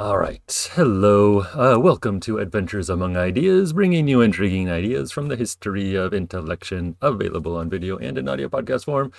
[0.00, 0.70] All right.
[0.72, 1.40] Hello.
[1.40, 6.96] Uh, welcome to Adventures Among Ideas, bringing you intriguing ideas from the history of intellection,
[7.02, 9.12] available on video and in audio podcast form.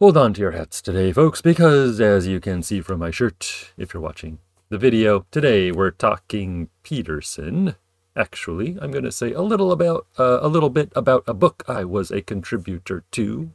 [0.00, 3.74] Hold on to your hats today, folks, because as you can see from my shirt,
[3.76, 4.38] if you're watching
[4.70, 7.74] the video, today we're talking Peterson.
[8.16, 11.64] Actually, I'm going to say a little about uh, a little bit about a book
[11.68, 13.50] I was a contributor to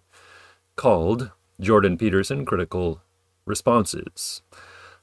[0.75, 3.01] called Jordan Peterson Critical
[3.47, 4.43] Responses.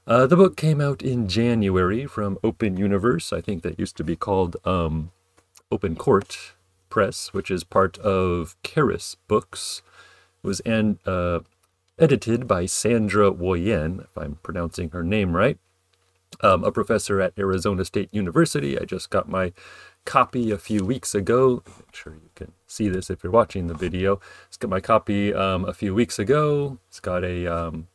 [0.07, 3.33] Uh, the book came out in January from Open Universe.
[3.33, 5.13] I think that used to be called um,
[5.73, 6.53] Open Court
[6.91, 9.81] Press, which is part of Carus Books.
[10.43, 11.41] It was an, uh,
[11.99, 15.59] edited by Sandra Woien, if I'm pronouncing her name right,
[16.43, 18.79] um, a professor at Arizona State University.
[18.79, 19.55] I just got my
[20.05, 21.63] copy a few weeks ago.
[21.79, 24.21] Make sure you can see this if you're watching the video.
[24.49, 26.79] It's got my copy um, a few weeks ago.
[26.89, 27.89] It's got a um,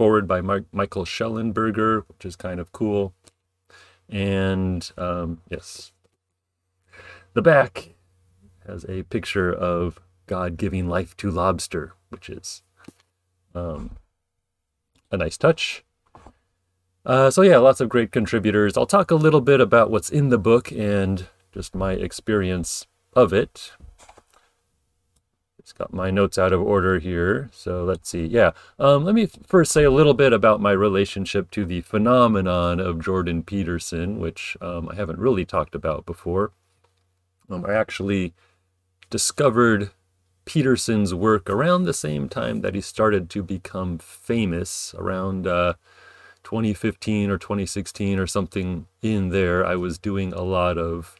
[0.00, 3.12] forward by Michael Shellenberger, which is kind of cool.
[4.08, 5.92] And um, yes,
[7.34, 7.90] the back
[8.66, 12.62] has a picture of God giving life to lobster, which is
[13.54, 13.98] um,
[15.10, 15.84] a nice touch.
[17.04, 18.78] Uh, so yeah, lots of great contributors.
[18.78, 23.34] I'll talk a little bit about what's in the book and just my experience of
[23.34, 23.72] it.
[25.70, 27.48] It's got my notes out of order here.
[27.52, 28.26] So let's see.
[28.26, 28.50] Yeah.
[28.80, 33.00] Um, let me first say a little bit about my relationship to the phenomenon of
[33.00, 36.50] Jordan Peterson, which um, I haven't really talked about before.
[37.48, 38.34] Um, I actually
[39.10, 39.92] discovered
[40.44, 45.74] Peterson's work around the same time that he started to become famous, around uh,
[46.42, 49.64] 2015 or 2016 or something in there.
[49.64, 51.14] I was doing a lot of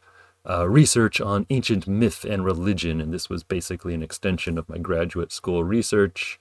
[0.49, 4.77] uh, research on ancient myth and religion, and this was basically an extension of my
[4.77, 6.39] graduate school research.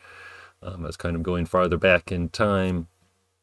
[0.62, 2.88] Um, I was kind of going farther back in time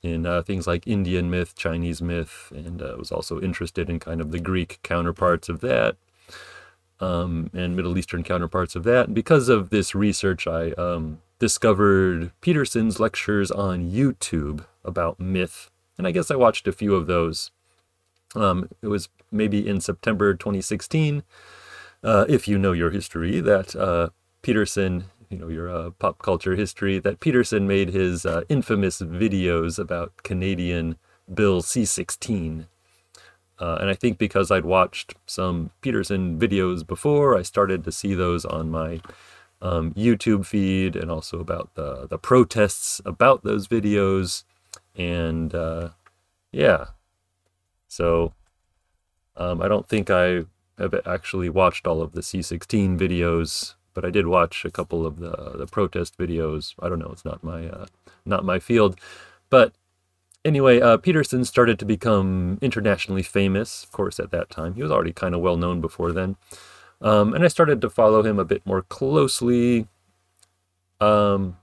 [0.02, 4.22] in uh, things like Indian myth, Chinese myth, and uh, was also interested in kind
[4.22, 5.98] of the Greek counterparts of that
[7.00, 9.08] um, and Middle Eastern counterparts of that.
[9.08, 16.08] And because of this research, I um, discovered Peterson's lectures on YouTube about myth, and
[16.08, 17.52] I guess I watched a few of those.
[18.36, 21.24] Um, it was maybe in September 2016,
[22.04, 24.10] uh, if you know your history, that uh,
[24.42, 29.80] Peterson, you know your uh, pop culture history, that Peterson made his uh, infamous videos
[29.80, 30.98] about Canadian
[31.34, 32.68] Bill C-16.
[33.60, 38.14] Uh, and I think because I'd watched some Peterson videos before, I started to see
[38.14, 39.02] those on my
[39.62, 44.44] um, YouTube feed and also about the, the protests about those videos.
[44.96, 45.90] And uh,
[46.52, 46.86] yeah,
[47.88, 48.34] so
[49.36, 50.46] um, I don't think I
[50.78, 55.20] have actually watched all of the C16 videos, but I did watch a couple of
[55.20, 56.76] the the protest videos.
[56.80, 57.86] I don't know; it's not my uh,
[58.26, 59.00] not my field.
[59.50, 59.74] But
[60.44, 63.84] anyway, uh, Peterson started to become internationally famous.
[63.84, 66.36] Of course, at that time, he was already kind of well known before then.
[67.00, 69.88] Um, and I started to follow him a bit more closely.
[71.00, 71.58] Um,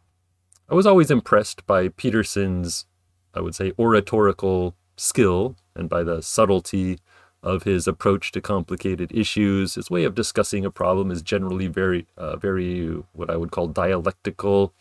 [0.68, 2.86] I was always impressed by Peterson's,
[3.34, 6.98] I would say, oratorical skill and by the subtlety
[7.42, 9.74] of his approach to complicated issues.
[9.74, 13.66] His way of discussing a problem is generally very, uh, very what I would call
[13.68, 14.72] dialectical.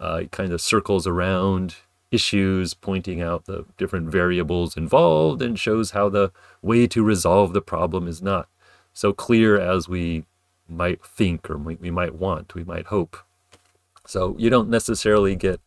[0.00, 1.76] Uh, he kind of circles around
[2.10, 6.32] issues, pointing out the different variables involved, and shows how the
[6.62, 8.48] way to resolve the problem is not
[8.98, 10.24] so clear as we
[10.68, 13.18] might think or we might want, we might hope.
[14.06, 15.60] So you don't necessarily get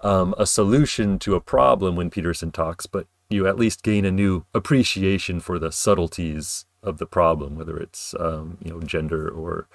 [0.00, 4.10] um, a solution to a problem when Peterson talks, but you at least gain a
[4.10, 9.66] new appreciation for the subtleties of the problem, whether it's um, you know gender or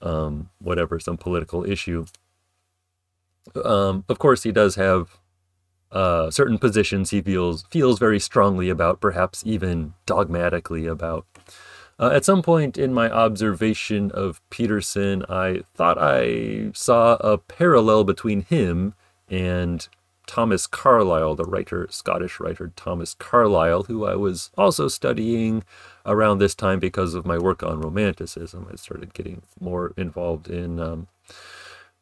[0.00, 2.06] um, whatever, some political issue.
[3.64, 5.18] Um, of course, he does have
[5.90, 11.26] uh, certain positions he feels feels very strongly about, perhaps even dogmatically about.
[12.00, 18.04] Uh, at some point in my observation of Peterson, I thought I saw a parallel
[18.04, 18.94] between him
[19.28, 19.88] and
[20.28, 25.64] Thomas Carlyle, the writer, Scottish writer Thomas Carlyle, who I was also studying
[26.04, 28.68] around this time because of my work on Romanticism.
[28.70, 31.08] I started getting more involved in um,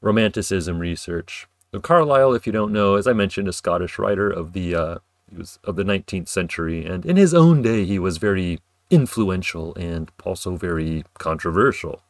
[0.03, 1.47] Romanticism research.
[1.73, 4.99] So Carlyle, if you don't know, as I mentioned, a Scottish writer of the uh,
[5.31, 8.59] he was of the 19th century, and in his own day, he was very
[8.91, 12.03] influential and also very controversial.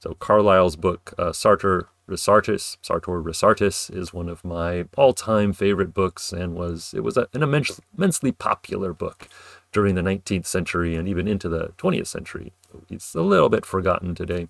[0.00, 6.32] So Carlyle's book, uh, Sartor Resartus, Sartor Resartus, is one of my all-time favorite books,
[6.32, 9.28] and was it was an immense, immensely popular book
[9.72, 12.52] during the 19th century and even into the 20th century.
[12.90, 14.48] It's a little bit forgotten today.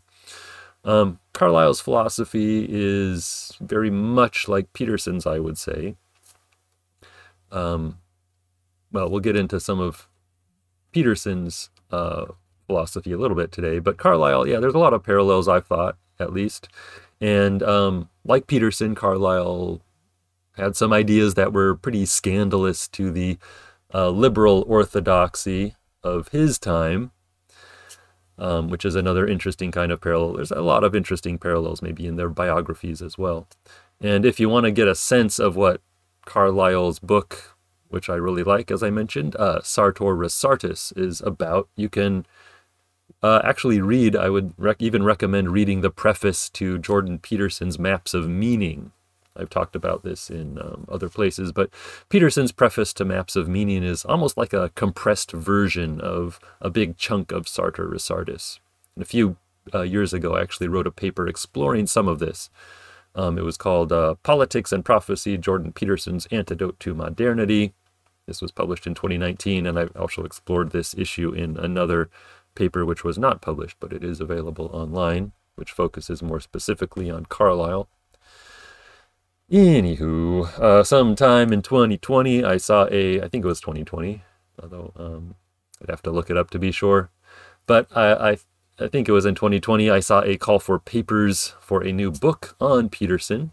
[0.84, 5.96] Um, Carlyle's philosophy is very much like Peterson's, I would say.
[7.50, 7.98] Um,
[8.92, 10.08] well, we'll get into some of
[10.92, 12.26] Peterson's uh,
[12.66, 15.96] philosophy a little bit today, but Carlyle, yeah, there's a lot of parallels, I thought,
[16.20, 16.68] at least.
[17.20, 19.80] And um, like Peterson, Carlyle
[20.52, 23.38] had some ideas that were pretty scandalous to the
[23.92, 27.10] uh, liberal orthodoxy of his time,
[28.38, 30.34] um, which is another interesting kind of parallel.
[30.34, 33.48] There's a lot of interesting parallels, maybe in their biographies as well.
[34.00, 35.80] And if you want to get a sense of what
[36.24, 37.56] Carlyle's book,
[37.88, 42.26] which I really like, as I mentioned, uh, Sartor Resartus, is about, you can
[43.22, 48.14] uh, actually read, I would rec- even recommend reading the preface to Jordan Peterson's Maps
[48.14, 48.92] of Meaning.
[49.36, 51.70] I've talked about this in um, other places, but
[52.08, 56.96] Peterson's preface to Maps of Meaning is almost like a compressed version of a big
[56.96, 58.58] chunk of Sartor Resartus.
[58.96, 59.36] And a few
[59.72, 62.50] uh, years ago, I actually wrote a paper exploring some of this.
[63.14, 67.74] Um, it was called uh, Politics and Prophecy Jordan Peterson's Antidote to Modernity.
[68.26, 72.10] This was published in 2019, and I also explored this issue in another
[72.58, 77.24] paper which was not published, but it is available online, which focuses more specifically on
[77.26, 77.88] Carlyle.
[79.50, 84.22] Anywho, uh, sometime in 2020, I saw a, I think it was 2020,
[84.62, 85.36] although um,
[85.80, 87.10] I'd have to look it up to be sure.
[87.66, 88.38] But I, I,
[88.78, 92.10] I think it was in 2020, I saw a call for papers for a new
[92.10, 93.52] book on Peterson.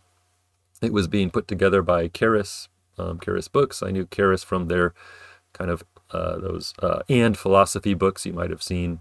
[0.82, 2.68] It was being put together by Carus,
[2.98, 3.82] um, Carus Books.
[3.82, 4.94] I knew Carus from their
[5.54, 9.00] kind of uh, those uh, and philosophy books you might have seen.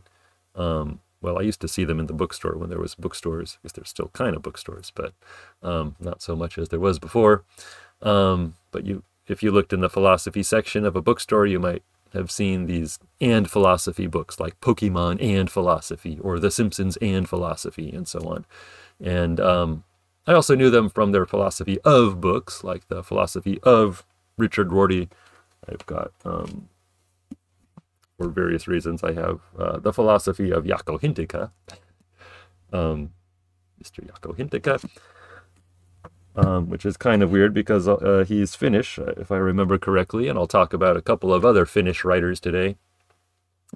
[0.54, 3.58] Um, well, I used to see them in the bookstore when there was bookstores.
[3.62, 5.14] Guess they're still kind of bookstores, but
[5.62, 7.44] um, not so much as there was before.
[8.02, 11.82] Um, but you, if you looked in the philosophy section of a bookstore, you might
[12.12, 17.90] have seen these and philosophy books like Pokemon and philosophy or The Simpsons and philosophy
[17.90, 18.44] and so on.
[19.02, 19.84] And um,
[20.26, 24.04] I also knew them from their philosophy of books, like the philosophy of
[24.38, 25.08] Richard Rorty.
[25.68, 26.68] I've got um,
[28.16, 31.50] for various reasons, I have uh, the philosophy of Jaakko Hintikka,
[32.72, 33.10] um,
[33.82, 34.06] Mr.
[34.06, 34.84] Jaakko Hintikka,
[36.36, 40.28] um, which is kind of weird because uh, he's Finnish, uh, if I remember correctly,
[40.28, 42.76] and I'll talk about a couple of other Finnish writers today.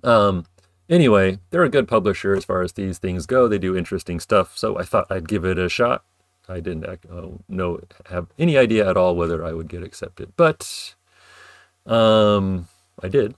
[0.04, 0.46] Um,
[0.88, 3.48] anyway, they're a good publisher as far as these things go.
[3.48, 6.04] They do interesting stuff, so I thought I'd give it a shot.
[6.48, 6.96] I didn't uh,
[7.48, 10.94] know have any idea at all whether I would get accepted, but
[11.84, 12.68] um,
[13.02, 13.34] I did.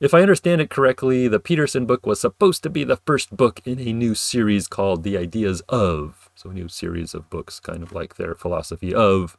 [0.00, 3.60] If I understand it correctly, the Peterson book was supposed to be the first book
[3.66, 6.30] in a new series called The Ideas of.
[6.34, 9.36] So, a new series of books, kind of like their philosophy of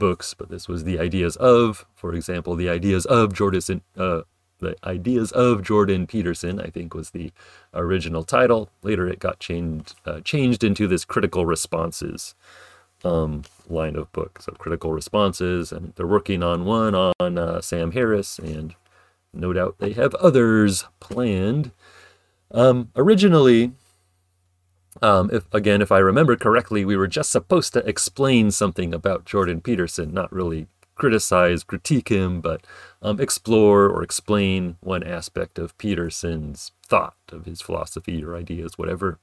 [0.00, 4.22] books, but this was The Ideas of, for example, The Ideas of Jordan, uh,
[4.58, 7.32] the Ideas of Jordan Peterson, I think was the
[7.72, 8.68] original title.
[8.82, 12.34] Later it got changed, uh, changed into this critical responses
[13.04, 14.46] um, line of books.
[14.46, 18.74] So, critical responses, and they're working on one on uh, Sam Harris and
[19.32, 21.70] no doubt they have others planned.
[22.52, 23.72] Um, originally,
[25.02, 29.24] um, if again, if I remember correctly, we were just supposed to explain something about
[29.24, 30.66] Jordan Peterson, not really
[30.96, 32.66] criticize, critique him, but
[33.00, 39.18] um, explore or explain one aspect of Peterson's thought, of his philosophy or ideas, whatever.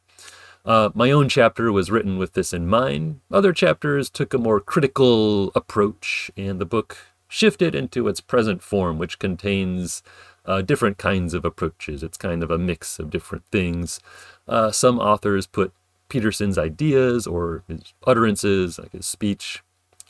[0.65, 3.19] Uh, my own chapter was written with this in mind.
[3.31, 8.97] Other chapters took a more critical approach, and the book shifted into its present form,
[8.97, 10.03] which contains
[10.45, 12.03] uh, different kinds of approaches.
[12.03, 13.99] It's kind of a mix of different things.
[14.47, 15.73] Uh, some authors put
[16.09, 19.61] Peterson's ideas or his utterances, like his speech,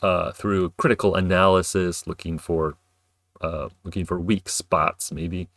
[0.01, 2.75] uh, through critical analysis, looking for
[3.41, 5.47] uh, looking for weak spots, maybe.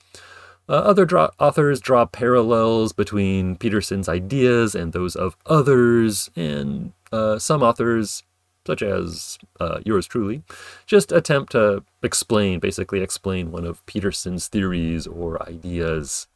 [0.69, 7.39] Uh, other draw- authors draw parallels between Peterson's ideas and those of others, and uh,
[7.39, 8.23] some authors
[8.67, 10.43] such as uh, yours truly,
[10.87, 16.27] just attempt to explain, basically explain one of Peterson's theories or ideas.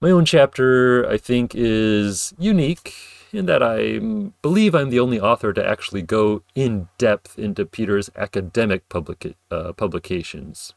[0.00, 2.94] My own chapter, I think, is unique
[3.32, 3.98] in that I
[4.42, 9.72] believe I'm the only author to actually go in depth into Peter's academic publica- uh,
[9.72, 10.74] publications.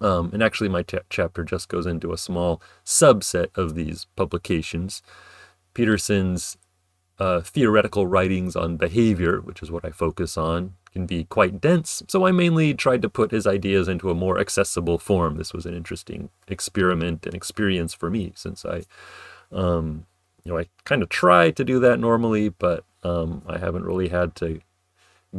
[0.00, 5.02] Um, and actually, my t- chapter just goes into a small subset of these publications.
[5.74, 6.56] Peterson's
[7.22, 12.02] uh, theoretical writings on behavior, which is what I focus on, can be quite dense.
[12.08, 15.36] So I mainly tried to put his ideas into a more accessible form.
[15.36, 18.82] This was an interesting experiment and experience for me since I,
[19.52, 20.06] um,
[20.42, 24.08] you know, I kind of try to do that normally, but um, I haven't really
[24.08, 24.60] had to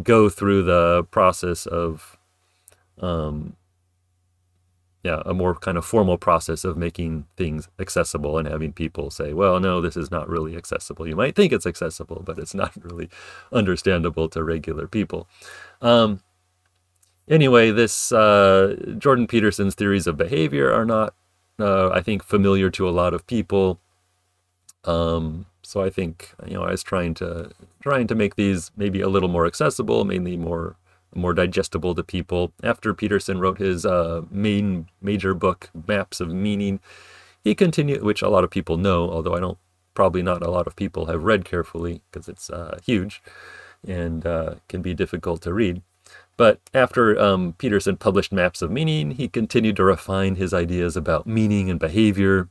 [0.01, 2.17] go through the process of
[3.01, 3.57] um,
[5.03, 9.33] yeah, a more kind of formal process of making things accessible and having people say,
[9.33, 11.05] well, no, this is not really accessible.
[11.05, 13.09] You might think it's accessible, but it's not really
[13.51, 15.27] understandable to regular people.
[15.81, 16.21] Um,
[17.27, 21.13] anyway, this uh, Jordan Peterson's theories of behavior are not,
[21.59, 23.81] uh, I think, familiar to a lot of people.
[24.85, 29.01] Um, so I think you know I was trying to trying to make these maybe
[29.01, 30.75] a little more accessible, mainly more
[31.15, 32.53] more digestible to people.
[32.63, 36.79] After Peterson wrote his uh, main major book, Maps of Meaning,
[37.43, 39.57] he continued, which a lot of people know, although I don't
[39.93, 43.21] probably not a lot of people have read carefully because it's uh, huge
[43.87, 45.81] and uh, can be difficult to read.
[46.35, 51.27] But after um, Peterson published Maps of Meaning, he continued to refine his ideas about
[51.27, 52.49] meaning and behavior,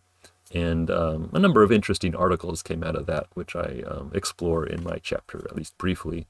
[0.54, 4.64] and um, a number of interesting articles came out of that, which I um, explore
[4.64, 6.26] in my chapter, at least briefly.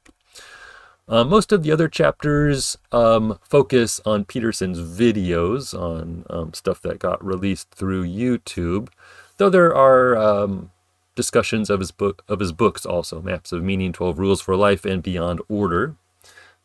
[1.08, 6.98] Uh, most of the other chapters um, focus on Peterson's videos, on um, stuff that
[6.98, 8.88] got released through YouTube,
[9.36, 10.70] though there are um,
[11.14, 14.84] discussions of his book of his books also, Maps of Meaning, Twelve Rules for Life,
[14.84, 15.96] and Beyond Order.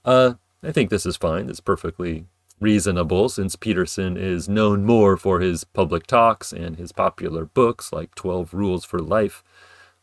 [0.06, 1.50] Uh, I think this is fine.
[1.50, 2.26] It's perfectly
[2.60, 8.16] reasonable since Peterson is known more for his public talks and his popular books like
[8.16, 9.44] 12 Rules for Life.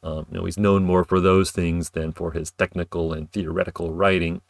[0.04, 3.92] Um, you know, he's known more for those things than for his technical and theoretical
[3.92, 4.42] writing.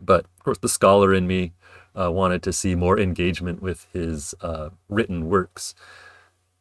[0.00, 1.52] But of course, the scholar in me
[1.98, 5.74] uh, wanted to see more engagement with his uh, written works.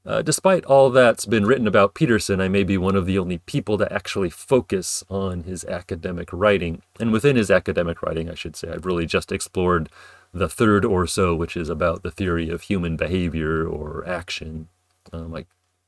[0.03, 3.37] Uh, despite all that's been written about Peterson, I may be one of the only
[3.37, 6.81] people to actually focus on his academic writing.
[6.99, 9.89] And within his academic writing, I should say, I've really just explored
[10.33, 14.69] the third or so, which is about the theory of human behavior or action.
[15.13, 15.45] Um, I,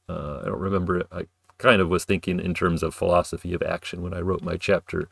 [0.07, 1.25] uh, I don't remember, I
[1.57, 5.09] kind of was thinking in terms of philosophy of action when I wrote my chapter.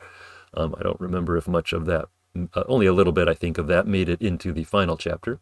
[0.53, 2.09] Um, I don't remember if much of that,
[2.53, 5.39] uh, only a little bit, I think, of that made it into the final chapter.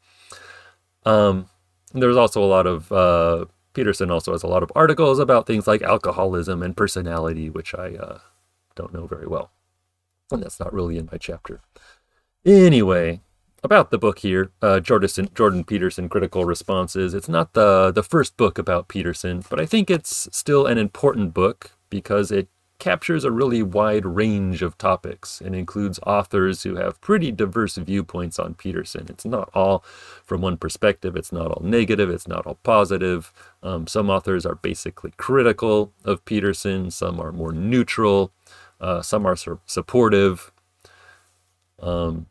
[1.06, 1.50] Um,
[1.94, 5.68] there's also a lot of uh, Peterson also has a lot of articles about things
[5.68, 8.20] like alcoholism and personality, which I uh,
[8.76, 9.52] don't know very well,
[10.32, 11.62] and that's not really in my chapter.
[12.46, 13.22] Anyway,
[13.64, 17.14] about the book here, uh, Jordan, Jordan Peterson Critical Responses.
[17.14, 21.34] It's not the the first book about Peterson, but I think it's still an important
[21.34, 22.48] book because it
[22.80, 28.40] captures a really wide range of topics and includes authors who have pretty diverse viewpoints
[28.40, 29.06] on Peterson.
[29.10, 29.84] It's not all
[30.24, 33.34] from one perspective, it's not all negative, it's not all positive.
[33.62, 38.32] Um, some authors are basically critical of Peterson, some are more neutral,
[38.80, 40.52] uh, some are su- supportive.
[41.82, 42.28] Um,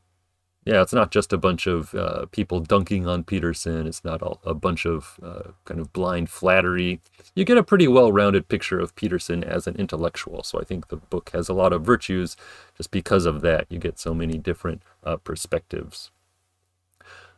[0.68, 3.86] yeah, it's not just a bunch of uh, people dunking on Peterson.
[3.86, 7.00] It's not all, a bunch of uh, kind of blind flattery.
[7.34, 10.42] You get a pretty well rounded picture of Peterson as an intellectual.
[10.42, 12.36] So I think the book has a lot of virtues
[12.76, 13.64] just because of that.
[13.70, 16.10] You get so many different uh, perspectives.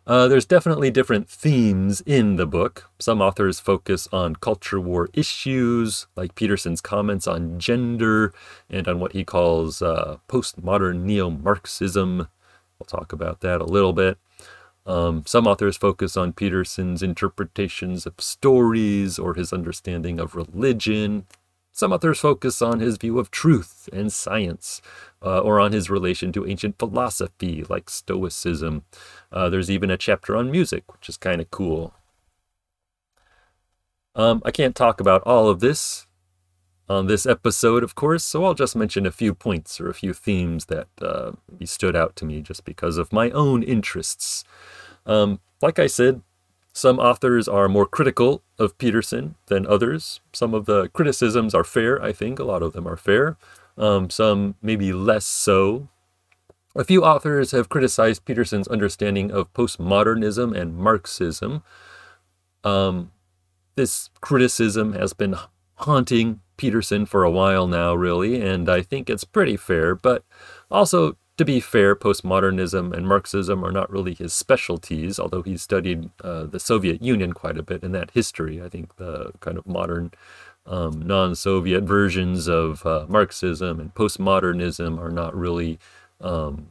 [0.08, 2.90] Uh, there's definitely different themes in the book.
[2.98, 8.34] Some authors focus on culture war issues, like Peterson's comments on gender
[8.68, 12.26] and on what he calls uh, postmodern neo Marxism.
[12.80, 14.18] I'll talk about that a little bit.
[14.86, 21.26] Um, some authors focus on Peterson's interpretations of stories or his understanding of religion.
[21.72, 24.82] Some authors focus on his view of truth and science,
[25.22, 28.84] uh, or on his relation to ancient philosophy like Stoicism.
[29.30, 31.94] Uh, there's even a chapter on music, which is kind of cool.
[34.14, 36.06] Um, I can't talk about all of this
[36.90, 40.12] on this episode, of course, so I'll just mention a few points or a few
[40.12, 41.32] themes that uh,
[41.64, 44.42] stood out to me just because of my own interests.
[45.06, 46.22] Um, like I said,
[46.72, 50.20] some authors are more critical of Peterson than others.
[50.32, 52.40] Some of the criticisms are fair, I think.
[52.40, 53.36] A lot of them are fair.
[53.78, 55.88] Um, some maybe less so.
[56.74, 61.62] A few authors have criticized Peterson's understanding of postmodernism and Marxism.
[62.64, 63.12] Um,
[63.76, 65.36] this criticism has been
[65.76, 69.94] haunting Peterson for a while now, really, and I think it's pretty fair.
[69.94, 70.22] But
[70.70, 76.10] also, to be fair, postmodernism and Marxism are not really his specialties, although he studied
[76.22, 78.62] uh, the Soviet Union quite a bit in that history.
[78.62, 80.10] I think the kind of modern
[80.66, 85.78] um, non Soviet versions of uh, Marxism and postmodernism are not really
[86.20, 86.68] um,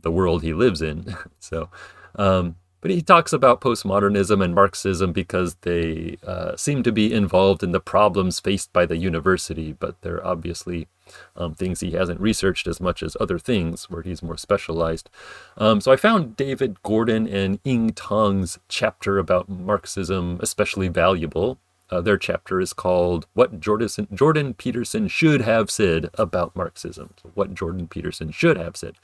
[0.00, 1.14] the world he lives in.
[1.38, 1.68] so,
[2.14, 2.56] um,
[2.86, 7.72] but he talks about postmodernism and Marxism because they uh, seem to be involved in
[7.72, 10.86] the problems faced by the university, but they're obviously
[11.34, 15.10] um, things he hasn't researched as much as other things where he's more specialized.
[15.56, 21.58] Um, so I found David Gordon and Ying Tong's chapter about Marxism especially valuable.
[21.90, 27.14] Uh, their chapter is called What Jordan, Jordan Peterson Should Have Said About Marxism.
[27.20, 28.94] So what Jordan Peterson should have said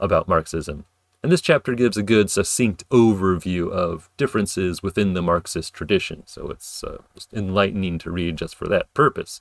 [0.00, 0.86] about Marxism.
[1.28, 6.22] And this chapter gives a good, succinct overview of differences within the Marxist tradition.
[6.24, 7.02] So it's uh,
[7.34, 9.38] enlightening to read just for that purpose.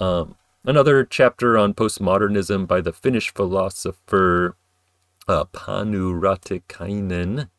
[0.00, 0.34] Um,
[0.64, 4.56] another chapter on postmodernism by the Finnish philosopher
[5.28, 7.50] Uh, Panu Raatikainen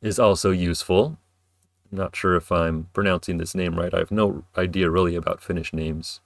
[0.00, 1.18] is also useful.
[1.92, 3.92] Not sure if I'm pronouncing this name right.
[3.92, 6.22] I have no idea really about Finnish names.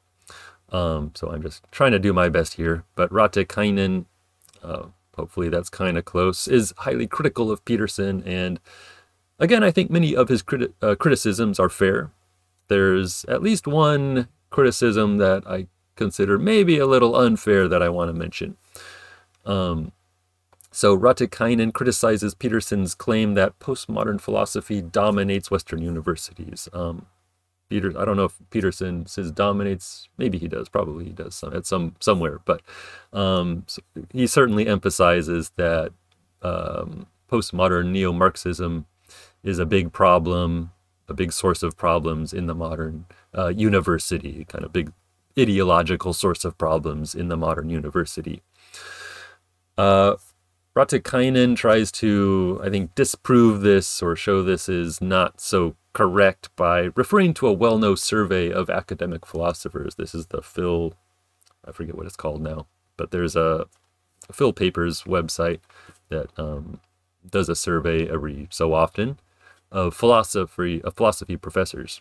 [0.70, 2.84] Um, so I'm just trying to do my best here.
[2.94, 4.04] But Raatikainen,
[4.62, 8.22] uh, hopefully that's kind of close, is highly critical of Peterson.
[8.24, 8.60] And
[9.38, 10.44] again, I think many of his
[10.82, 12.10] uh, criticisms are fair.
[12.68, 15.66] There's at least one criticism that I
[15.96, 18.56] consider maybe a little unfair that I want to mention.
[19.44, 19.92] Um,
[20.70, 26.68] so Raatikainen criticizes Peterson's claim that postmodern philosophy dominates Western universities.
[26.72, 27.06] Um,
[27.74, 30.08] Peter, I don't know if Peterson says dominates.
[30.16, 30.68] Maybe he does.
[30.68, 32.38] Probably he does some, at some somewhere.
[32.44, 32.62] But
[33.12, 35.90] um, so he certainly emphasizes that
[36.40, 38.86] um, postmodern neo-Marxism
[39.42, 40.70] is a big problem,
[41.08, 44.92] a big source of problems in the modern uh, university, kind of big
[45.36, 48.40] ideological source of problems in the modern university.
[49.76, 50.14] Uh,
[50.76, 56.90] Raatikainen tries to, I think, disprove this or show this is not so correct by
[56.96, 59.94] referring to a well known survey of academic philosophers.
[59.94, 60.94] This is the Phil,
[61.64, 62.66] I forget what it's called now,
[62.96, 63.66] but there's a
[64.32, 65.60] Phil Papers website
[66.08, 66.80] that um,
[67.30, 69.18] does a survey every so often
[69.70, 72.00] of philosophy of philosophy professors.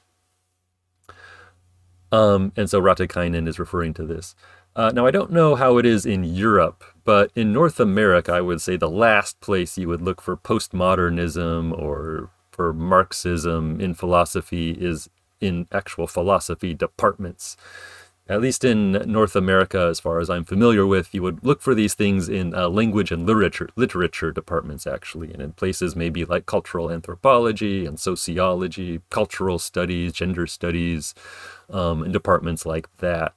[2.12, 4.36] Um, and so Raatikainen is referring to this.
[4.76, 8.42] Uh, now, I don't know how it is in Europe, but in North America, I
[8.42, 14.72] would say the last place you would look for postmodernism or for Marxism in philosophy
[14.72, 17.56] is in actual philosophy departments.
[18.28, 21.76] At least in North America, as far as I'm familiar with, you would look for
[21.76, 26.46] these things in uh, language and literature literature departments, actually, and in places maybe like
[26.46, 31.14] cultural anthropology and sociology, cultural studies, gender studies,
[31.70, 33.34] um, and departments like that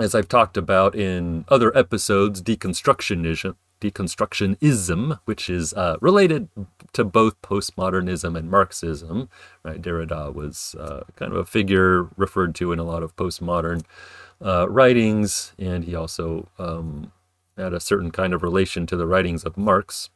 [0.00, 6.48] as I've talked about in other episodes, deconstructionism, deconstructionism, which is uh, related
[6.92, 9.28] to both postmodernism and Marxism.
[9.62, 13.84] Right, Derrida was uh, kind of a figure referred to in a lot of postmodern
[14.44, 17.12] uh, writings, and he also um,
[17.56, 20.10] had a certain kind of relation to the writings of Marx.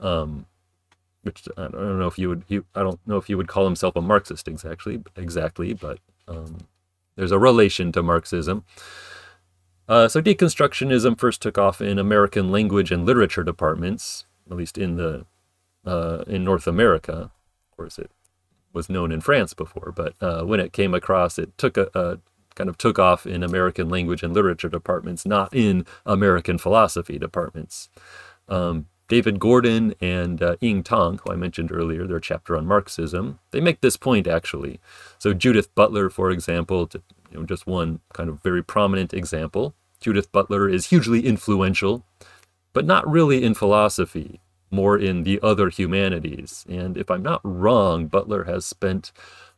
[0.00, 0.46] Um,
[1.22, 3.64] which I don't know if you would, he, I don't know if he would call
[3.64, 5.98] himself a Marxist exactly, exactly, but
[6.28, 6.58] um,
[7.16, 8.64] there's a relation to Marxism.
[9.88, 14.96] Uh, so deconstructionism first took off in American language and literature departments, at least in
[14.96, 15.26] the
[15.84, 17.30] uh, in North America.
[17.70, 18.10] Of course, it
[18.72, 22.18] was known in France before, but uh, when it came across, it took a, a,
[22.54, 27.90] kind of took off in American language and literature departments, not in American philosophy departments.
[28.48, 33.38] Um, David Gordon and uh, Ying Tong, who I mentioned earlier, their chapter on Marxism,
[33.52, 34.80] they make this point actually.
[35.20, 37.00] So Judith Butler, for example, to,
[37.30, 39.72] you know, just one kind of very prominent example.
[40.00, 42.04] Judith Butler is hugely influential,
[42.72, 44.40] but not really in philosophy,
[44.72, 46.66] more in the other humanities.
[46.68, 49.12] And if I'm not wrong, Butler has spent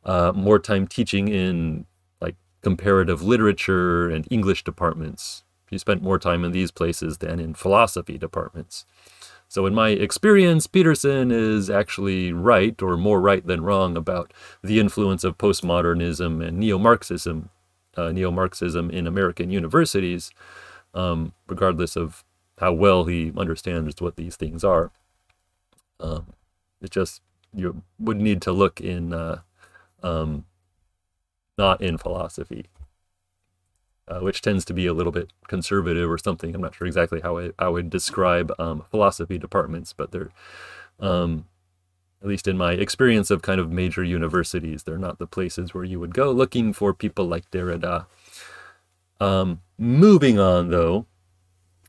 [0.05, 1.87] uh, more time teaching in
[2.21, 5.45] like comparative literature and English departments.
[5.71, 8.85] She spent more time in these places than in philosophy departments.
[9.49, 14.33] So, in my experience, Peterson is actually right, or more right than wrong, about
[14.63, 17.51] the influence of postmodernism and neo Marxism,
[17.97, 20.31] uh, neo Marxism in American universities,
[20.95, 22.25] um, regardless of
[22.59, 24.91] how well he understands what these things are.
[26.01, 26.33] Um,
[26.81, 27.23] it's just
[27.55, 29.41] you would need to look in, uh,
[30.03, 30.45] um,
[31.57, 32.67] not in philosophy
[34.09, 36.55] uh, which tends to be a little bit conservative or something.
[36.55, 40.31] I'm not sure exactly how I, I would describe um, philosophy departments, but they're,
[41.01, 41.47] um,
[42.23, 45.85] at least in my experience of kind of major universities, they're not the places where
[45.85, 48.07] you would go looking for people like Derrida.
[49.21, 51.07] Um, moving on, though,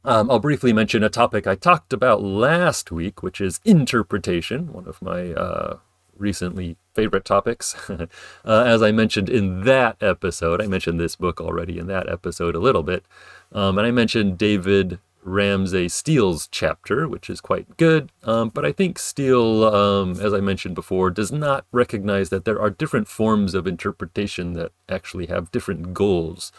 [0.03, 4.87] um, I'll briefly mention a topic I talked about last week, which is interpretation, one
[4.87, 5.77] of my uh,
[6.15, 7.75] recently favorite topics.
[7.89, 8.07] uh,
[8.43, 12.59] as I mentioned in that episode, I mentioned this book already in that episode a
[12.59, 13.05] little bit.
[13.51, 18.11] Um, and I mentioned David Ramsay Steele's chapter, which is quite good.
[18.23, 22.59] Um, but I think Steele, um, as I mentioned before, does not recognize that there
[22.59, 26.51] are different forms of interpretation that actually have different goals.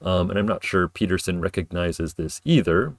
[0.00, 2.94] Um, and I'm not sure Peterson recognizes this either,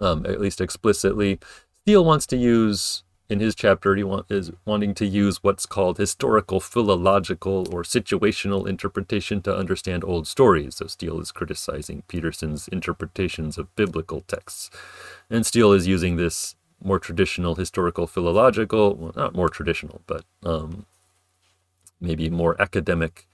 [0.00, 1.40] um, at least explicitly.
[1.82, 6.60] Steele wants to use in his chapter, he is wanting to use what's called historical
[6.60, 10.76] philological or situational interpretation to understand old stories.
[10.76, 14.70] So Steele is criticizing Peterson's interpretations of biblical texts.
[15.30, 20.84] And Steele is using this more traditional historical philological, well, not more traditional, but um,
[22.00, 23.26] maybe more academic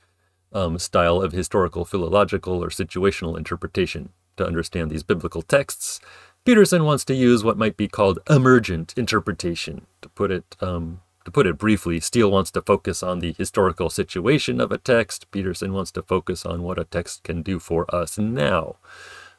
[0.52, 6.00] um, style of historical philological or situational interpretation to understand these biblical texts
[6.48, 9.86] Peterson wants to use what might be called emergent interpretation.
[10.00, 13.90] To put it um, to put it briefly, Steele wants to focus on the historical
[13.90, 15.30] situation of a text.
[15.30, 18.76] Peterson wants to focus on what a text can do for us now.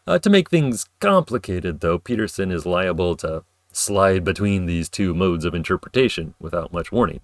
[0.06, 5.46] Uh, to make things complicated, though, Peterson is liable to slide between these two modes
[5.46, 7.22] of interpretation without much warning.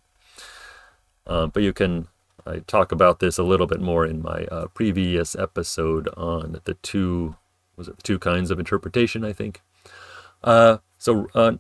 [1.27, 2.07] Uh, but you can
[2.43, 6.73] I talk about this a little bit more in my uh, previous episode on the
[6.73, 7.35] two
[7.77, 9.61] was it the two kinds of interpretation I think.
[10.45, 11.53] Uh, so uh,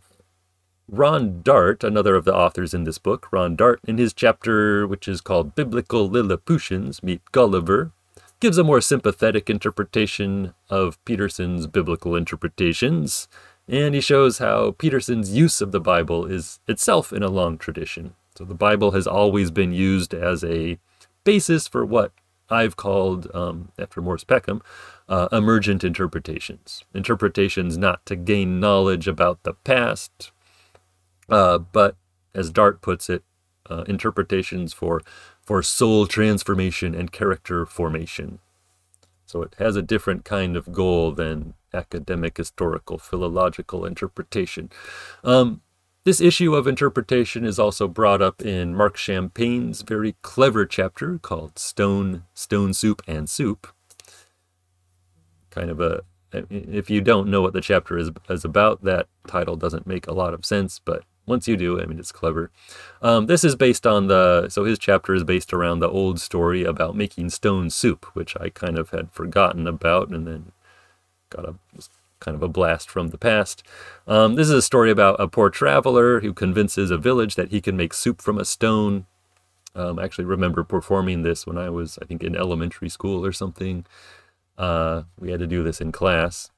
[0.87, 5.07] Ron Dart, another of the authors in this book, Ron Dart, in his chapter which
[5.07, 7.91] is called Biblical Lilliputians Meet Gulliver,
[8.39, 13.27] gives a more sympathetic interpretation of Peterson's biblical interpretations,
[13.67, 18.13] and he shows how Peterson's use of the Bible is itself in a long tradition.
[18.37, 20.77] So the Bible has always been used as a
[21.23, 22.11] basis for what
[22.49, 24.61] I've called, um, after Morris Peckham,
[25.07, 26.83] uh, emergent interpretations.
[26.93, 30.31] Interpretations not to gain knowledge about the past,
[31.29, 31.95] uh, but
[32.33, 33.23] as Dart puts it,
[33.69, 35.01] uh, interpretations for
[35.41, 38.39] for soul transformation and character formation.
[39.27, 44.71] So it has a different kind of goal than academic, historical, philological interpretation.
[45.23, 45.61] Um,
[46.03, 51.57] this issue of interpretation is also brought up in Marc Champagne's very clever chapter called
[51.57, 53.67] Stone, Stone Soup and Soup.
[55.55, 56.03] Kind of a,
[56.49, 60.13] if you don't know what the chapter is, is about, that title doesn't make a
[60.13, 62.51] lot of sense, but once you do, I mean, it's clever.
[63.01, 66.65] Um, this is based on the, so his chapter is based around the old story
[66.65, 70.51] about making stone soup, which I kind of had forgotten about and then
[71.29, 71.55] got a
[72.19, 73.63] kind of a blast from the past.
[74.07, 77.61] Um, this is a story about a poor traveler who convinces a village that he
[77.61, 79.05] can make soup from a stone.
[79.73, 83.31] Um, I actually remember performing this when I was, I think, in elementary school or
[83.31, 83.85] something.
[84.57, 86.51] Uh, we had to do this in class.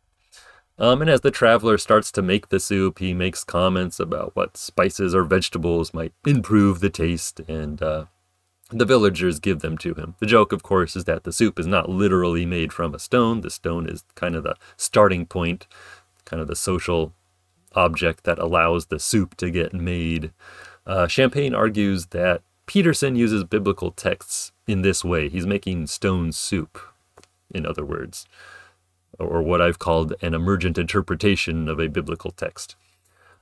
[0.80, 4.58] Um, and as the traveler starts to make the soup, he makes comments about what
[4.58, 8.06] spices or vegetables might improve the taste, and uh,
[8.70, 10.16] the villagers give them to him.
[10.20, 13.42] The joke, of course, is that the soup is not literally made from a stone.
[13.42, 15.66] The stone is kind of the starting point,
[16.26, 17.14] kind of the social
[17.74, 20.32] object that allows the soup to get made.
[20.86, 25.30] Uh, Champagne argues that Peterson uses biblical texts in this way.
[25.30, 26.80] He's making stone soup,
[27.54, 28.26] in other words,
[29.20, 32.76] or what I've called an emergent interpretation of a biblical text.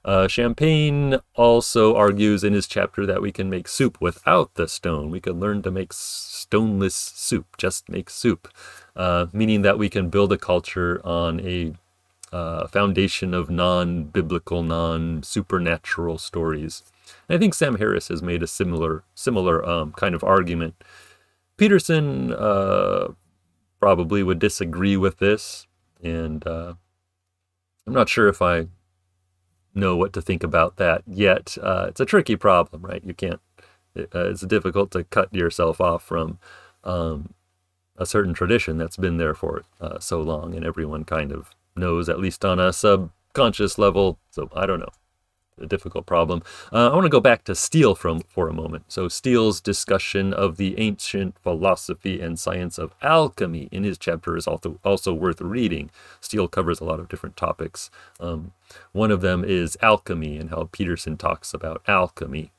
[0.06, 5.10] Uh, Champagne also argues in his chapter that we can make soup without the stone.
[5.10, 8.48] We can learn to make stoneless soup, just make soup,
[8.96, 11.74] uh, meaning that we can build a culture on a
[12.32, 16.84] uh, foundation of non biblical, non supernatural stories.
[17.28, 20.76] And I think Sam Harris has made a similar, similar um, kind of argument.
[21.58, 23.08] Peterson uh,
[23.80, 25.68] probably would disagree with this,
[26.02, 26.74] and uh,
[27.86, 28.68] I'm not sure if I
[29.74, 31.58] know what to think about that yet.
[31.62, 33.04] Uh, it's a tricky problem, right?
[33.04, 33.42] You can't.
[33.94, 36.40] It, uh, it's difficult to cut yourself off from
[36.84, 37.34] um,
[37.98, 42.10] a certain tradition that's been there for uh, so long, and everyone kind of knows,
[42.10, 44.20] at least on a subconscious level.
[44.32, 44.90] So I don't know
[45.60, 46.44] a difficult problem.
[46.72, 48.86] Uh, I want to go back to Steele from, for a moment.
[48.90, 54.48] So, Steele's discussion of the ancient philosophy and science of alchemy in his chapter is
[54.48, 55.90] also, also worth reading.
[56.20, 57.90] Steele covers a lot of different topics.
[58.20, 58.52] Um,
[58.92, 62.52] one of them is alchemy and how Peterson talks about alchemy.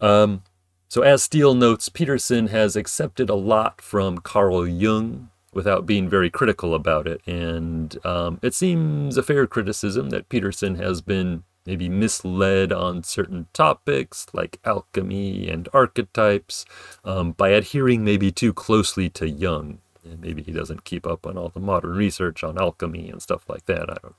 [0.00, 0.42] Um,
[0.88, 6.30] so, as Steele notes, Peterson has accepted a lot from Carl Jung, without being very
[6.30, 7.20] critical about it.
[7.26, 13.46] And um, it seems a fair criticism that Peterson has been maybe misled on certain
[13.52, 16.64] topics like alchemy and archetypes
[17.04, 19.78] um, by adhering maybe too closely to Jung.
[20.04, 23.48] And maybe he doesn't keep up on all the modern research on alchemy and stuff
[23.48, 23.88] like that.
[23.88, 24.14] I don't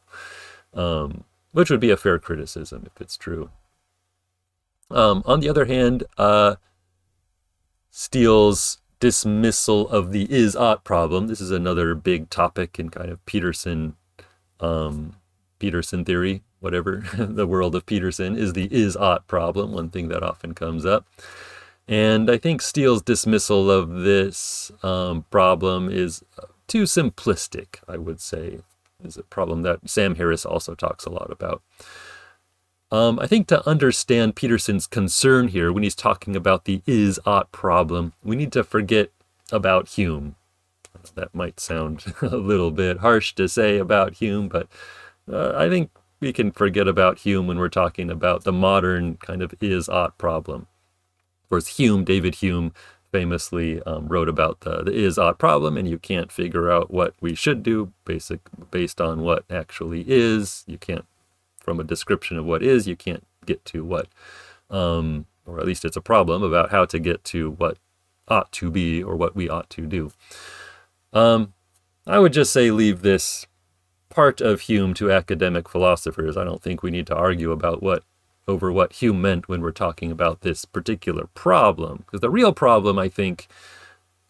[0.74, 3.50] um, which would be a fair criticism if it's true.
[4.90, 6.56] Um, on the other hand, uh,
[7.90, 11.28] Steele's dismissal of the is ought problem.
[11.28, 13.98] This is another big topic in kind of Peterson,
[14.62, 15.18] um,
[15.60, 19.74] Peterson theory, whatever the world of Peterson is the is ought problem.
[19.74, 21.06] One thing that often comes up,
[21.86, 26.24] and I think Steele's dismissal of this um, problem is
[26.70, 27.80] too simplistic.
[27.90, 28.62] I would say
[29.04, 31.62] is a problem that Sam Harris also talks a lot about.
[32.94, 37.52] Um, I think to understand Peterson's concern here when he's talking about the is ought
[37.52, 39.10] problem, we need to forget
[39.52, 40.36] about Hume.
[41.16, 44.68] That might sound a little bit harsh to say about Hume, but
[45.28, 49.42] uh, I think we can forget about Hume when we're talking about the modern kind
[49.42, 50.68] of is ought problem.
[51.46, 52.74] Of course, Hume, David Hume,
[53.12, 57.16] famously um, wrote about the, the is ought problem, and you can't figure out what
[57.20, 60.64] we should do basic based on what actually is.
[60.68, 61.06] You can't,
[61.64, 64.08] from a description of what is, you can't get to what,
[64.70, 67.78] um, or at least it's a problem about how to get to what
[68.28, 70.12] ought to be or what we ought to do.
[71.14, 71.54] Um,
[72.06, 73.48] I would just say leave this
[74.10, 76.38] part of Hume to academic philosophers.
[76.38, 78.04] I don't think we need to argue about what
[78.48, 82.00] over what Hume meant when we're talking about this particular problem.
[82.00, 83.48] Because the real problem, I think,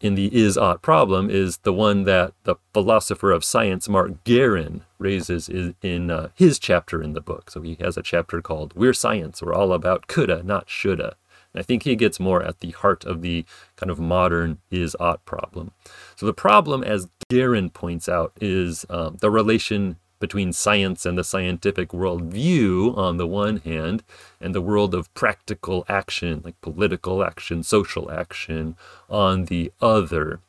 [0.04, 4.82] in the is ought problem is the one that the philosopher of science Mark Guerin
[5.00, 5.48] raises
[5.82, 7.50] in uh, his chapter in the book.
[7.50, 9.42] So he has a chapter called We're Science.
[9.42, 11.16] We're all about coulda, not shoulda.
[11.54, 13.46] And I think he gets more at the heart of the
[13.78, 15.72] kind of modern is ought problem.
[16.18, 21.23] So the problem, as Guerin points out, is um, the relation between science and the
[21.23, 24.01] scientific worldview on the one hand,
[24.39, 28.77] and the world of practical action, like political action, social action,
[29.09, 30.39] on the other.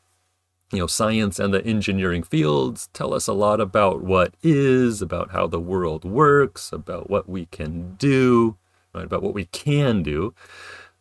[0.71, 5.33] You know, science and the engineering fields tell us a lot about what is, about
[5.33, 8.57] how the world works, about what we can do,
[8.95, 10.35] right, about what we can do.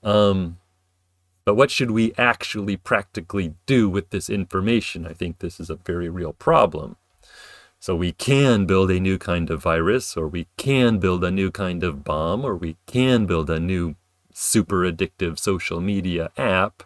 [0.01, 0.57] Um,
[1.45, 5.05] but what should we actually practically do with this information?
[5.05, 6.95] I think this is a very real problem.
[7.83, 11.51] So we can build a new kind of virus, or we can build a new
[11.51, 13.95] kind of bomb, or we can build a new
[14.33, 16.83] super addictive social media app.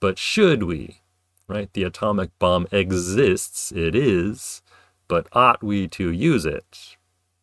[0.00, 1.02] But should we?
[1.46, 1.72] Right?
[1.72, 4.60] The atomic bomb exists, it is,
[5.06, 6.96] but ought we to use it?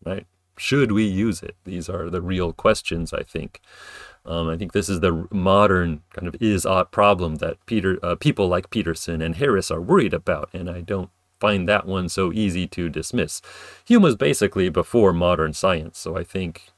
[0.06, 0.28] Right?
[0.58, 1.56] Should we use it?
[1.64, 3.62] These are the real questions, I think.
[4.26, 8.16] Um, I think this is the modern kind of is ought problem that Peter, uh,
[8.16, 11.10] people like Peterson and Harris are worried about, and I don't
[11.42, 13.42] find that one so easy to dismiss.
[13.86, 16.72] Hume was basically before modern science, so I think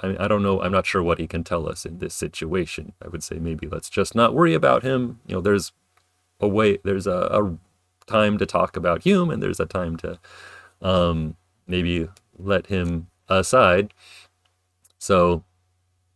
[0.00, 0.60] I, I don't know.
[0.60, 2.92] I'm not sure what he can tell us in this situation.
[3.02, 5.20] I would say maybe let's just not worry about him.
[5.26, 5.72] You know, there's
[6.40, 7.56] a way, there's a, a
[8.06, 10.18] time to talk about Hume, and there's a time to
[10.82, 13.94] um, maybe let him aside.
[14.98, 15.44] So,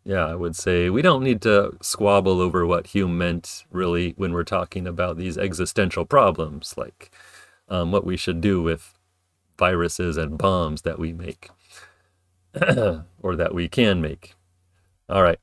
[0.04, 4.33] yeah, I would say we don't need to squabble over what Hume meant really when
[4.33, 7.11] we're talking about these existential problems like
[7.70, 8.94] um, what we should do with
[9.59, 11.50] viruses and bombs that we make
[13.22, 14.35] or that we can make.
[15.09, 15.38] All right.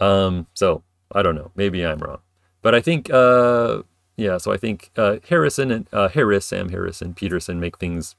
[0.00, 1.50] Um, so I don't know.
[1.54, 2.20] Maybe I'm wrong,
[2.62, 3.82] but I think uh,
[4.16, 4.38] yeah.
[4.38, 8.14] So I think uh, Harrison and uh, Harris, Sam Harris, and Peterson make things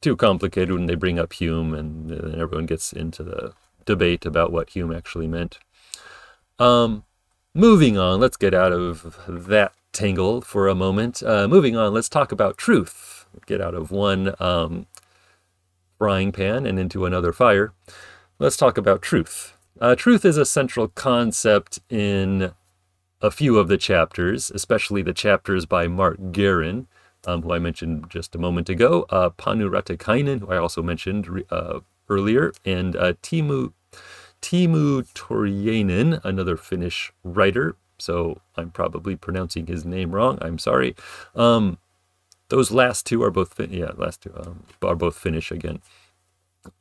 [0.00, 3.54] too complicated when they bring up Hume, and, everyone gets into the
[3.86, 5.58] debate about what Hume actually meant.
[6.58, 7.04] Um,
[7.54, 11.22] moving on, let's get out of that tangle for a moment.
[11.22, 13.26] Uh, moving on, let's talk about truth.
[13.46, 14.86] Get out of one um,
[15.98, 17.72] frying pan and into another fire.
[18.38, 19.56] Let's talk about truth.
[19.80, 22.52] Uh, truth is a central concept in
[23.20, 26.86] a few of the chapters, especially the chapters by Mark Guerin,
[27.26, 31.44] um, who I mentioned just a moment ago, uh, Panu Raatikainen, who I also mentioned
[31.50, 33.72] uh, earlier, and uh, Teemu,
[34.42, 40.38] Teemu Tauriainen, another Finnish writer so I'm probably pronouncing his name wrong.
[40.40, 40.94] I'm sorry.
[41.34, 41.78] Um,
[42.48, 45.80] those last two are both fin- yeah, last two um, are both Finnish again,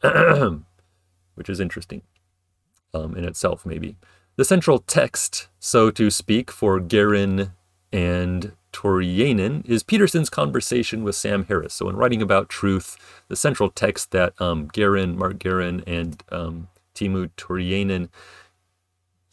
[1.36, 2.02] which is interesting
[2.94, 3.66] um, in itself.
[3.66, 3.96] Maybe
[4.36, 7.52] the central text, so to speak, for Guerin
[7.92, 11.76] and Tauriainen is Peterson's conversation with Sam Harris.
[11.76, 16.68] So in writing about truth, the central text that um, Guerin, Mark Guerin, and um,
[16.96, 18.10] Teemu Tauriainen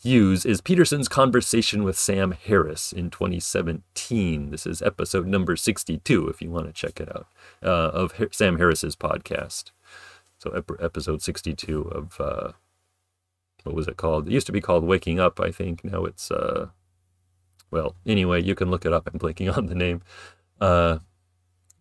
[0.03, 4.51] use is Peterson's conversation with Sam Harris in 2017.
[4.51, 7.27] This is episode number 62, if you want to check it out,
[7.63, 9.71] uh, of Sam Harris's podcast.
[10.39, 12.53] So, ep- episode 62 of, uh,
[13.65, 14.29] what was it called?
[14.29, 15.85] It used to be called Waking Up, I think.
[15.85, 16.69] Now it's, uh,
[17.71, 19.09] well, anyway, you can look it up.
[19.13, 20.03] I'm blanking on the name.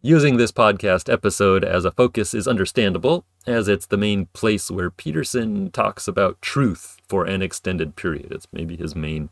[0.01, 4.89] Using this podcast episode as a focus is understandable, as it's the main place where
[4.89, 8.31] Peterson talks about truth for an extended period.
[8.31, 9.29] It's maybe his main,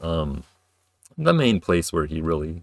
[0.00, 0.44] um,
[1.18, 2.62] the main place where he really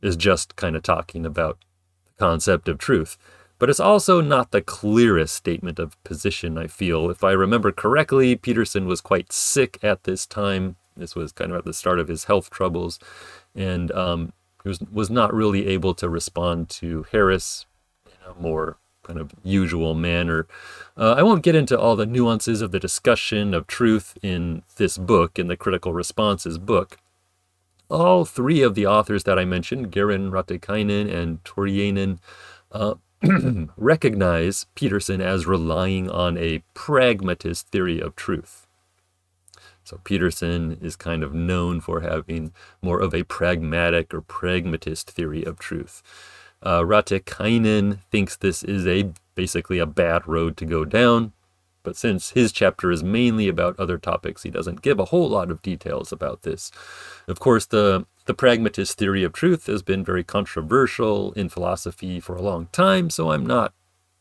[0.00, 1.58] is just kind of talking about
[2.06, 3.18] the concept of truth.
[3.58, 7.10] But it's also not the clearest statement of position, I feel.
[7.10, 10.76] If I remember correctly, Peterson was quite sick at this time.
[10.96, 12.98] This was kind of at the start of his health troubles.
[13.54, 14.32] And um,
[14.68, 17.66] was, was not really able to respond to Harris
[18.06, 20.46] in a more kind of usual manner.
[20.96, 24.96] Uh, I won't get into all the nuances of the discussion of truth in this
[24.96, 26.98] book, in the Critical Responses book.
[27.90, 32.18] All three of the authors that I mentioned, Guerin, Raatikainen, and Tauriainen,
[32.70, 32.94] uh,
[33.76, 38.61] recognize Peterson as relying on a pragmatist theory of truth.
[39.92, 45.44] So Peterson is kind of known for having more of a pragmatic or pragmatist theory
[45.44, 46.02] of truth.
[46.62, 51.32] Uh, Raatikainen thinks this is a basically a bad road to go down,
[51.82, 55.50] but since his chapter is mainly about other topics, he doesn't give a whole lot
[55.50, 56.72] of details about this.
[57.28, 62.34] Of course, the the pragmatist theory of truth has been very controversial in philosophy for
[62.34, 63.74] a long time, so I'm not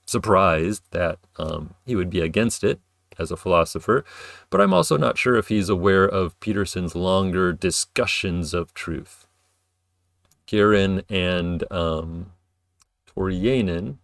[0.05, 2.81] surprised that um, he would be against it
[3.21, 4.03] as a philosopher,
[4.49, 9.27] but I'm also not sure if he's aware of Peterson's longer discussions of truth.
[10.47, 12.33] Guerin and um,
[13.07, 13.97] Tauriainen,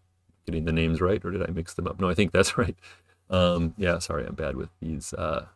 [0.45, 1.99] getting the names right, or did I mix them up?
[1.99, 2.75] No, I think that's right.
[3.30, 5.47] Um, yeah, sorry, I'm bad with these uh,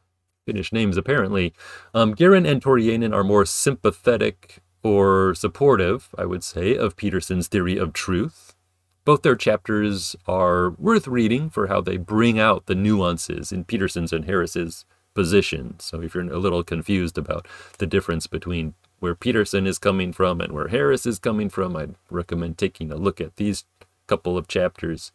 [0.46, 1.54] Finnish names apparently.
[1.94, 7.94] Um, and Tauriainen are more sympathetic or supportive, I would say, of Peterson's theory of
[7.94, 8.56] truth.
[9.04, 14.14] Both their chapters are worth reading for how they bring out the nuances in Peterson's
[14.14, 15.80] and Harris's position.
[15.80, 17.48] So if you're a little confused about
[17.80, 21.96] the difference between where Peterson is coming from and where Harris is coming from, I'd
[22.10, 23.66] recommend taking a look at these
[24.08, 25.12] couple of chapters.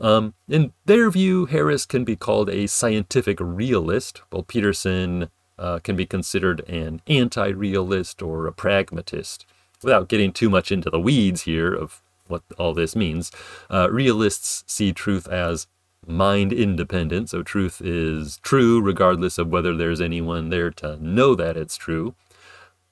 [0.00, 5.94] Um, in their view, Harris can be called a scientific realist, while Peterson uh, can
[5.94, 9.46] be considered an anti realist or a pragmatist.
[9.82, 13.30] Without getting too much into the weeds here of what all this means,
[13.70, 15.66] uh, realists see truth as
[16.06, 17.30] mind independent.
[17.30, 22.14] So truth is true regardless of whether there's anyone there to know that it's true.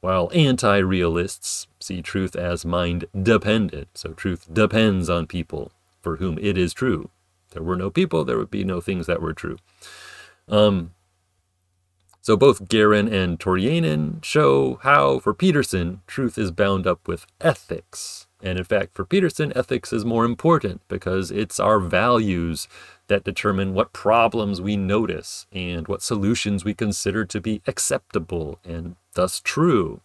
[0.00, 3.88] While anti realists see truth as mind dependent.
[3.94, 5.72] So truth depends on people
[6.02, 7.10] for whom it is true.
[7.48, 9.56] If there were no people, there would be no things that were true.
[10.46, 10.92] Um,
[12.20, 18.27] so both Guerin and Tauriainen show how, for Peterson, truth is bound up with ethics.
[18.42, 22.68] And in fact, for Peterson, ethics is more important because it's our values
[23.08, 28.96] that determine what problems we notice and what solutions we consider to be acceptable and
[29.14, 30.00] thus true.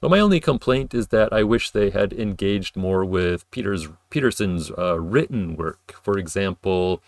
[0.00, 4.70] But my only complaint is that I wish they had engaged more with Peter's Peterson's
[4.70, 5.94] uh, written work.
[6.02, 7.02] For example,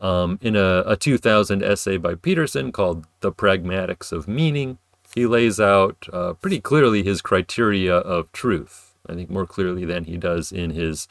[0.00, 4.76] um, in a, a 2000 essay by Peterson called "The Pragmatics of Meaning,"
[5.14, 8.85] he lays out uh, pretty clearly his criteria of truth.
[9.08, 11.08] I think more clearly than he does in his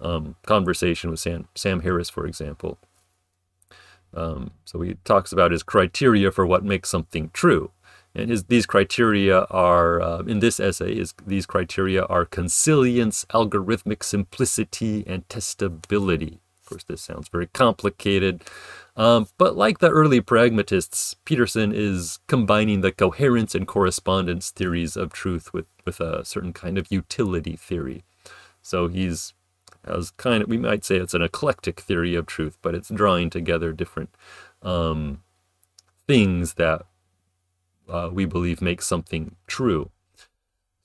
[0.00, 2.78] um, conversation with Sam, Sam Harris, for example.
[4.12, 7.70] Um, so he talks about his criteria for what makes something true.
[8.14, 14.02] And his, these criteria are, uh, in this essay, is, these criteria are consilience, algorithmic
[14.02, 16.38] simplicity, and testability.
[16.62, 18.42] Of course, this sounds very complicated.
[19.00, 25.10] Um, but like the early pragmatists, Peterson is combining the coherence and correspondence theories of
[25.10, 28.04] truth with, with a certain kind of utility theory.
[28.60, 29.32] So he's
[29.84, 33.30] as kind of, we might say it's an eclectic theory of truth, but it's drawing
[33.30, 34.14] together different
[34.60, 35.22] um,
[36.06, 36.82] things that
[37.88, 39.90] uh, we believe make something true.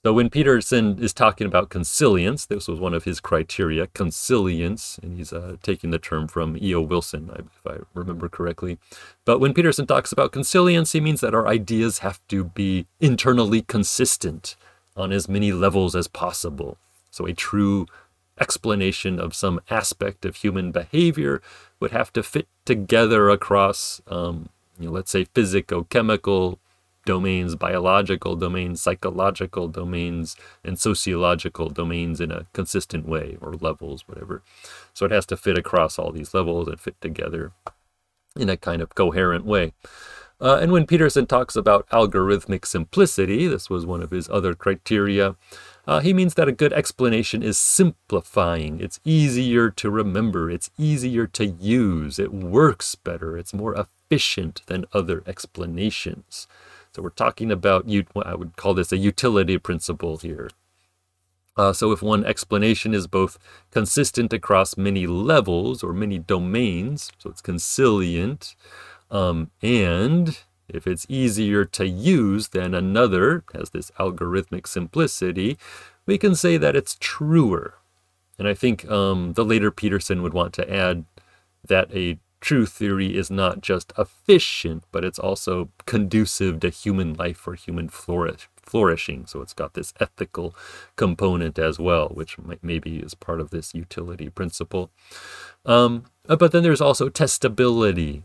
[0.06, 5.18] So when Peterson is talking about consilience, this was one of his criteria, consilience, and
[5.18, 6.80] he's uh, taking the term from E.O.
[6.80, 8.78] Wilson, if I remember correctly.
[9.24, 13.62] But when Peterson talks about consilience, he means that our ideas have to be internally
[13.62, 14.54] consistent
[14.96, 16.78] on as many levels as possible.
[17.10, 17.88] So a true
[18.40, 21.42] explanation of some aspect of human behavior
[21.80, 26.60] would have to fit together across, um, you know, let's say, physico-chemical
[27.06, 34.42] domains, biological domains, psychological domains, and sociological domains in a consistent way, or levels, whatever.
[34.92, 37.52] So it has to fit across all these levels and fit together
[38.36, 39.72] in a kind of coherent way.
[40.38, 45.34] Uh, and when Peterson talks about algorithmic simplicity, this was one of his other criteria,
[45.86, 48.80] uh, he means that a good explanation is simplifying.
[48.80, 50.50] It's easier to remember.
[50.50, 52.18] It's easier to use.
[52.18, 53.38] It works better.
[53.38, 56.48] It's more efficient than other explanations.
[56.96, 57.84] So we're talking about,
[58.24, 60.48] I would call this a utility principle here.
[61.54, 63.38] Uh, so if one explanation is both
[63.70, 68.56] consistent across many levels or many domains, so it's consilient,
[69.10, 70.38] um, and
[70.70, 75.58] if it's easier to use than another, has this algorithmic simplicity,
[76.06, 77.74] we can say that it's truer.
[78.38, 81.04] And I think um, the later Peterson would want to add
[81.62, 87.46] that a true theory is not just efficient, but it's also conducive to human life
[87.46, 89.26] or human flourish, flourishing.
[89.26, 90.54] So it's got this ethical
[90.96, 94.90] component as well, which might, maybe is part of this utility principle.
[95.64, 98.22] Um, but then there's also testability.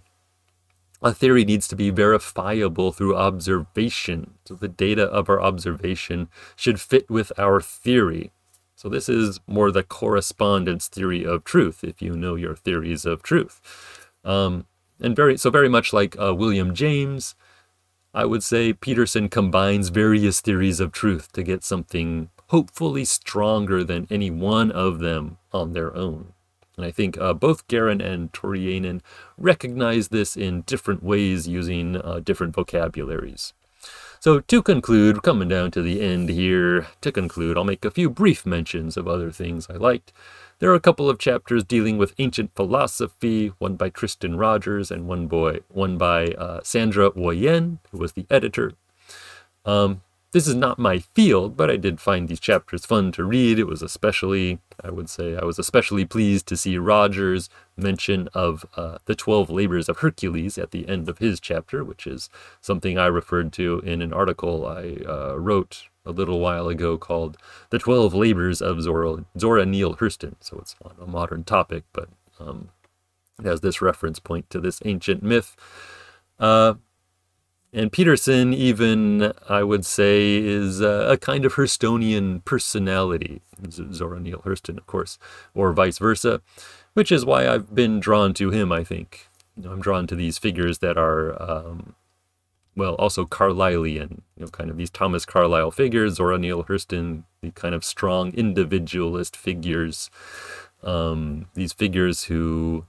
[1.04, 4.36] A theory needs to be verifiable through observation.
[4.46, 8.32] So the data of our observation should fit with our theory.
[8.76, 13.22] So this is more the correspondence theory of truth, if you know your theories of
[13.22, 13.62] truth.
[14.24, 14.66] Um,
[15.00, 17.36] and very so very much like uh, William James,
[18.14, 24.08] I would say Peterson combines various theories of truth to get something hopefully stronger than
[24.12, 26.34] any one of them on their own.
[26.78, 29.02] And I think uh, both Guerin and Tauriainen
[29.38, 33.54] recognize this in different ways using uh, different vocabularies.
[34.20, 38.10] So, to conclude, coming down to the end here, to conclude, I'll make a few
[38.10, 40.14] brief mentions of other things I liked.
[40.62, 45.08] There are a couple of chapters dealing with ancient philosophy, one by Tristan Rogers and
[45.08, 45.28] one
[45.70, 48.74] one by uh, Sandra Woien, who was the editor.
[49.66, 50.02] Um,
[50.34, 53.58] this is not my field, but I did find these chapters fun to read.
[53.58, 58.64] It was especially, I would say, I was especially pleased to see Rogers' mention of
[58.78, 62.30] uh, the 12 labors of Hercules at the end of his chapter, which is
[62.62, 67.38] something I referred to in an article I uh, wrote a little while ago called
[67.70, 70.36] The 12 Labors of Zora, Zora Neale Hurston.
[70.40, 72.70] So it's a modern topic, but um,
[73.40, 75.56] it has this reference point to this ancient myth.
[76.40, 76.76] Uh,
[77.74, 83.42] and Peterson, even, I would say, is a, a kind of Hurstonian personality.
[83.70, 85.18] Zora Neale Hurston, of course,
[85.54, 86.42] or vice versa,
[86.94, 89.30] which is why I've been drawn to him, I think.
[89.56, 91.96] You know, I'm drawn to these figures that are, um,
[92.82, 97.52] well, also Carlylean, you know, kind of these Thomas Carlyle figures, Zora Neale Hurston, the
[97.52, 100.10] kind of strong individualist figures,
[100.82, 102.88] um, these figures who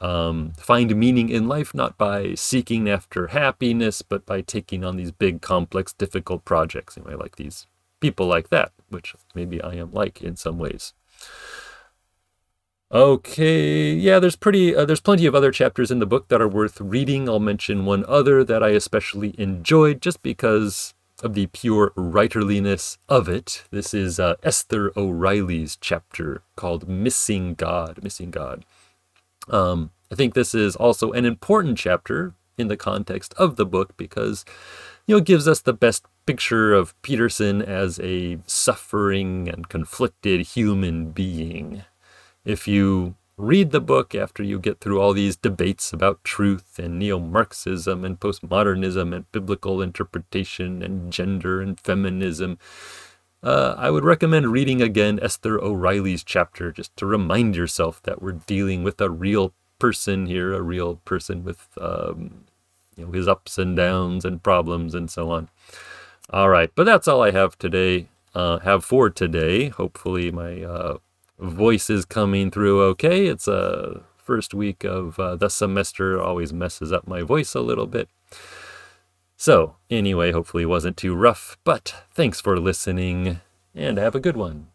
[0.00, 5.12] um, find meaning in life not by seeking after happiness, but by taking on these
[5.12, 6.96] big, complex, difficult projects.
[6.96, 7.68] And I like these
[8.00, 10.94] people like that, which maybe I am like in some ways.
[12.90, 16.48] Okay, yeah, there's pretty uh, there's plenty of other chapters in the book that are
[16.48, 17.28] worth reading.
[17.28, 23.28] I'll mention one other that I especially enjoyed just because of the pure writerliness of
[23.28, 23.64] it.
[23.70, 28.64] This is uh, Esther O'Reilly's chapter called "Missing God." Missing God.
[29.50, 33.98] Um, I think this is also an important chapter in the context of the book
[33.98, 34.46] because
[35.06, 40.40] you know it gives us the best picture of Peterson as a suffering and conflicted
[40.40, 41.84] human being.
[42.48, 46.98] If you read the book after you get through all these debates about truth and
[46.98, 52.56] neo Marxism and postmodernism and biblical interpretation and gender and feminism,
[53.42, 58.32] uh, I would recommend reading again Esther O'Reilly's chapter just to remind yourself that we're
[58.32, 62.46] dealing with a real person here, a real person with um,
[62.96, 65.50] you know his ups and downs and problems and so on.
[66.30, 68.08] All right, but that's all I have today.
[68.34, 69.68] Uh, have for today.
[69.68, 70.98] Hopefully my uh,
[71.38, 73.26] voice is coming through okay.
[73.26, 77.86] It's a first week of uh, the semester always messes up my voice a little
[77.86, 78.08] bit.
[79.36, 83.40] So, anyway, hopefully it wasn't too rough, but thanks for listening
[83.74, 84.68] and have a good one.